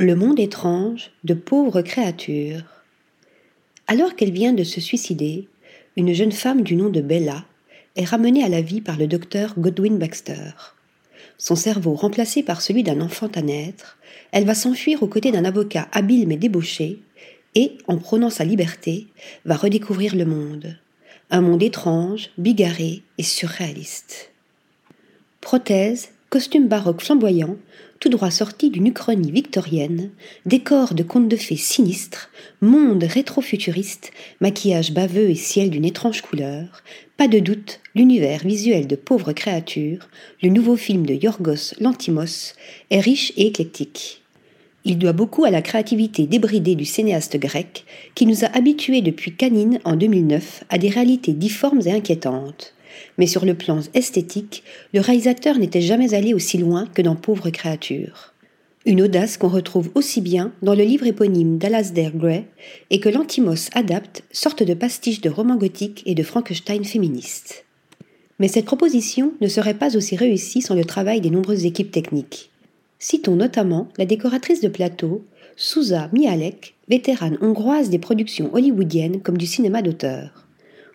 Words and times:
Le 0.00 0.14
monde 0.14 0.38
étrange 0.38 1.10
de 1.24 1.34
pauvres 1.34 1.82
créatures. 1.82 2.62
Alors 3.88 4.14
qu'elle 4.14 4.30
vient 4.30 4.52
de 4.52 4.62
se 4.62 4.80
suicider, 4.80 5.48
une 5.96 6.14
jeune 6.14 6.30
femme 6.30 6.62
du 6.62 6.76
nom 6.76 6.88
de 6.88 7.00
Bella 7.00 7.44
est 7.96 8.04
ramenée 8.04 8.44
à 8.44 8.48
la 8.48 8.60
vie 8.60 8.80
par 8.80 8.96
le 8.96 9.08
docteur 9.08 9.54
Godwin 9.58 9.98
Baxter. 9.98 10.52
Son 11.36 11.56
cerveau 11.56 11.94
remplacé 11.94 12.44
par 12.44 12.60
celui 12.60 12.84
d'un 12.84 13.00
enfant 13.00 13.26
à 13.34 13.42
naître, 13.42 13.98
elle 14.30 14.44
va 14.44 14.54
s'enfuir 14.54 15.02
aux 15.02 15.08
côtés 15.08 15.32
d'un 15.32 15.44
avocat 15.44 15.88
habile 15.90 16.28
mais 16.28 16.36
débauché 16.36 17.00
et, 17.56 17.72
en 17.88 17.96
prônant 17.96 18.30
sa 18.30 18.44
liberté, 18.44 19.08
va 19.46 19.56
redécouvrir 19.56 20.14
le 20.14 20.26
monde. 20.26 20.78
Un 21.32 21.40
monde 21.40 21.64
étrange, 21.64 22.30
bigarré 22.38 23.02
et 23.18 23.24
surréaliste. 23.24 24.30
Prothèse, 25.40 26.10
costume 26.30 26.68
baroque 26.68 27.00
flamboyant, 27.00 27.56
tout 28.00 28.08
droit 28.08 28.30
sorti 28.30 28.70
d'une 28.70 28.86
uchronie 28.86 29.32
victorienne, 29.32 30.10
décor 30.46 30.94
de 30.94 31.02
contes 31.02 31.28
de 31.28 31.36
fées 31.36 31.56
sinistres, 31.56 32.30
monde 32.60 33.02
rétro-futuriste, 33.02 34.12
maquillage 34.40 34.92
baveux 34.92 35.30
et 35.30 35.34
ciel 35.34 35.70
d'une 35.70 35.84
étrange 35.84 36.22
couleur, 36.22 36.82
pas 37.16 37.28
de 37.28 37.40
doute, 37.40 37.80
l'univers 37.94 38.44
visuel 38.44 38.86
de 38.86 38.94
pauvres 38.96 39.32
créatures, 39.32 40.08
le 40.42 40.50
nouveau 40.50 40.76
film 40.76 41.04
de 41.04 41.14
Yorgos 41.14 41.74
Lantimos, 41.80 42.54
est 42.90 43.00
riche 43.00 43.32
et 43.36 43.46
éclectique. 43.46 44.22
Il 44.84 44.98
doit 44.98 45.12
beaucoup 45.12 45.44
à 45.44 45.50
la 45.50 45.60
créativité 45.60 46.26
débridée 46.26 46.76
du 46.76 46.84
cinéaste 46.84 47.36
grec, 47.36 47.84
qui 48.14 48.26
nous 48.26 48.44
a 48.44 48.56
habitués 48.56 49.02
depuis 49.02 49.34
Canine 49.34 49.80
en 49.84 49.96
2009 49.96 50.64
à 50.70 50.78
des 50.78 50.88
réalités 50.88 51.32
difformes 51.32 51.82
et 51.84 51.92
inquiétantes 51.92 52.74
mais 53.18 53.26
sur 53.26 53.44
le 53.44 53.54
plan 53.54 53.80
esthétique, 53.94 54.62
le 54.94 55.00
réalisateur 55.00 55.58
n'était 55.58 55.80
jamais 55.80 56.14
allé 56.14 56.34
aussi 56.34 56.58
loin 56.58 56.86
que 56.94 57.02
dans 57.02 57.16
Pauvres 57.16 57.50
créatures. 57.50 58.34
Une 58.86 59.02
audace 59.02 59.36
qu'on 59.36 59.48
retrouve 59.48 59.90
aussi 59.94 60.20
bien 60.20 60.52
dans 60.62 60.74
le 60.74 60.84
livre 60.84 61.06
éponyme 61.06 61.58
d'Alasdair 61.58 62.16
Gray 62.16 62.46
et 62.90 63.00
que 63.00 63.08
l'Antimos 63.08 63.68
adapte, 63.74 64.22
sorte 64.30 64.62
de 64.62 64.74
pastiche 64.74 65.20
de 65.20 65.28
roman 65.28 65.56
gothique 65.56 66.02
et 66.06 66.14
de 66.14 66.22
Frankenstein 66.22 66.84
féministe. 66.84 67.66
Mais 68.38 68.48
cette 68.48 68.64
proposition 68.64 69.34
ne 69.40 69.48
serait 69.48 69.74
pas 69.74 69.96
aussi 69.96 70.16
réussie 70.16 70.62
sans 70.62 70.74
le 70.74 70.84
travail 70.84 71.20
des 71.20 71.30
nombreuses 71.30 71.66
équipes 71.66 71.90
techniques. 71.90 72.50
Citons 72.98 73.36
notamment 73.36 73.88
la 73.98 74.06
décoratrice 74.06 74.60
de 74.60 74.68
plateau, 74.68 75.24
Souza 75.56 76.08
Mialek, 76.12 76.74
vétérane 76.88 77.38
hongroise 77.42 77.90
des 77.90 77.98
productions 77.98 78.54
hollywoodiennes 78.54 79.20
comme 79.20 79.36
du 79.36 79.46
cinéma 79.46 79.82
d'auteur. 79.82 80.47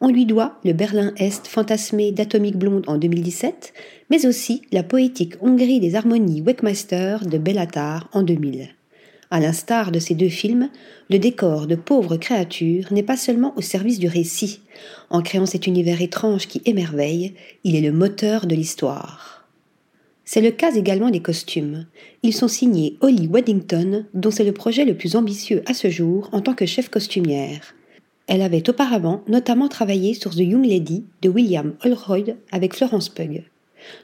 On 0.00 0.08
lui 0.08 0.26
doit 0.26 0.58
le 0.62 0.74
Berlin-Est 0.74 1.46
fantasmé 1.46 2.12
d'Atomic 2.12 2.56
Blonde 2.56 2.84
en 2.86 2.98
2017, 2.98 3.72
mais 4.10 4.26
aussi 4.26 4.60
la 4.70 4.82
poétique 4.82 5.34
Hongrie 5.40 5.80
des 5.80 5.94
harmonies 5.94 6.42
Wegmeister 6.42 7.18
de 7.24 7.38
Bellatar 7.38 8.10
en 8.12 8.22
2000. 8.22 8.68
À 9.30 9.40
l'instar 9.40 9.92
de 9.92 9.98
ces 9.98 10.14
deux 10.14 10.28
films, 10.28 10.68
le 11.08 11.18
décor 11.18 11.66
de 11.66 11.76
pauvres 11.76 12.18
créatures 12.18 12.92
n'est 12.92 13.02
pas 13.02 13.16
seulement 13.16 13.54
au 13.56 13.62
service 13.62 13.98
du 13.98 14.06
récit. 14.06 14.60
En 15.08 15.22
créant 15.22 15.46
cet 15.46 15.66
univers 15.66 16.02
étrange 16.02 16.46
qui 16.46 16.60
émerveille, 16.66 17.32
il 17.64 17.74
est 17.74 17.80
le 17.80 17.92
moteur 17.92 18.46
de 18.46 18.54
l'histoire. 18.54 19.46
C'est 20.26 20.42
le 20.42 20.50
cas 20.50 20.74
également 20.74 21.10
des 21.10 21.20
costumes. 21.20 21.86
Ils 22.22 22.34
sont 22.34 22.48
signés 22.48 22.98
Holly 23.00 23.28
Weddington, 23.28 24.04
dont 24.12 24.30
c'est 24.30 24.44
le 24.44 24.52
projet 24.52 24.84
le 24.84 24.96
plus 24.96 25.16
ambitieux 25.16 25.62
à 25.66 25.72
ce 25.72 25.88
jour 25.88 26.28
en 26.32 26.42
tant 26.42 26.54
que 26.54 26.66
chef 26.66 26.90
costumière. 26.90 27.75
Elle 28.26 28.42
avait 28.42 28.68
auparavant 28.68 29.22
notamment 29.28 29.68
travaillé 29.68 30.14
sur 30.14 30.32
The 30.32 30.40
Young 30.40 30.66
Lady 30.66 31.04
de 31.22 31.28
William 31.28 31.74
Holroyd 31.84 32.36
avec 32.50 32.74
Florence 32.74 33.08
Pugh. 33.08 33.44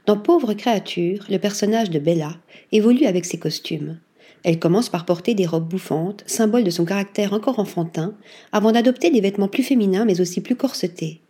Dans 0.07 0.17
Pauvre 0.17 0.55
créature, 0.55 1.25
le 1.29 1.39
personnage 1.39 1.91
de 1.91 1.99
Bella 1.99 2.37
évolue 2.71 3.07
avec 3.07 3.25
ses 3.25 3.39
costumes. 3.39 3.99
Elle 4.45 4.59
commence 4.59 4.89
par 4.89 5.05
porter 5.05 5.35
des 5.35 5.47
robes 5.47 5.69
bouffantes, 5.69 6.23
symbole 6.27 6.65
de 6.65 6.71
son 6.71 6.85
caractère 6.85 7.33
encore 7.33 7.59
enfantin, 7.59 8.15
avant 8.53 8.73
d'adopter 8.73 9.11
des 9.11 9.21
vêtements 9.21 9.49
plus 9.49 9.63
féminins 9.63 10.05
mais 10.05 10.21
aussi 10.21 10.41
plus 10.41 10.57
corsetés. 10.57 11.21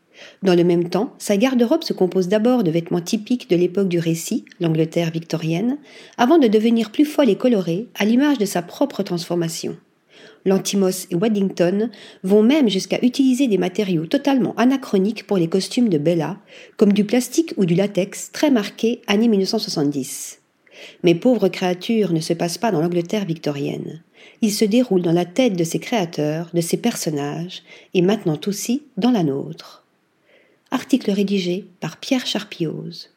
Dans 0.42 0.54
le 0.54 0.64
même 0.64 0.90
temps, 0.90 1.14
sa 1.18 1.36
garde-robe 1.36 1.82
se 1.82 1.94
compose 1.94 2.28
d'abord 2.28 2.62
de 2.62 2.70
vêtements 2.70 3.00
typiques 3.00 3.48
de 3.48 3.56
l'époque 3.56 3.88
du 3.88 3.98
récit, 3.98 4.44
l'Angleterre 4.60 5.10
victorienne, 5.10 5.78
avant 6.18 6.38
de 6.38 6.46
devenir 6.46 6.92
plus 6.92 7.06
folle 7.06 7.30
et 7.30 7.36
colorée, 7.36 7.88
à 7.94 8.04
l'image 8.04 8.38
de 8.38 8.44
sa 8.44 8.62
propre 8.62 9.02
transformation. 9.02 9.76
Lantimos 10.44 11.06
et 11.10 11.14
Waddington 11.14 11.90
vont 12.24 12.42
même 12.42 12.68
jusqu'à 12.68 12.98
utiliser 13.02 13.46
des 13.46 13.58
matériaux 13.58 14.06
totalement 14.06 14.54
anachroniques 14.56 15.26
pour 15.26 15.36
les 15.36 15.48
costumes 15.48 15.88
de 15.88 15.98
Bella, 15.98 16.38
comme 16.76 16.92
du 16.92 17.04
plastique 17.04 17.54
ou 17.56 17.64
du 17.64 17.74
latex 17.74 18.32
très 18.32 18.50
marqué 18.50 19.02
années 19.06 19.28
1970. 19.28 20.40
Mais 21.04 21.14
pauvres 21.14 21.48
créatures 21.48 22.12
ne 22.12 22.20
se 22.20 22.32
passent 22.32 22.58
pas 22.58 22.72
dans 22.72 22.80
l'Angleterre 22.80 23.24
victorienne. 23.24 24.02
Il 24.40 24.52
se 24.52 24.64
déroule 24.64 25.02
dans 25.02 25.12
la 25.12 25.24
tête 25.24 25.56
de 25.56 25.64
ses 25.64 25.78
créateurs, 25.78 26.50
de 26.52 26.60
ses 26.60 26.76
personnages, 26.76 27.62
et 27.94 28.02
maintenant 28.02 28.38
aussi 28.46 28.82
dans 28.96 29.10
la 29.10 29.22
nôtre. 29.22 29.84
Article 30.70 31.10
rédigé 31.10 31.66
par 31.80 31.98
Pierre 31.98 32.26
Charpioz. 32.26 33.10